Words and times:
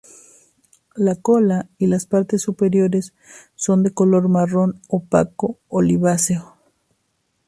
La 0.95 1.13
cola 1.17 1.69
y 1.77 1.85
las 1.85 2.07
partes 2.07 2.41
superiores 2.41 3.13
son 3.53 3.83
de 3.83 3.93
color 3.93 4.29
marrón 4.29 4.81
opaco 4.87 5.59
oliváceo. 5.67 6.57